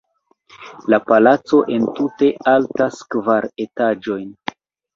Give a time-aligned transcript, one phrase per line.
[0.93, 4.29] La palaco entute altas kvar etaĝojn.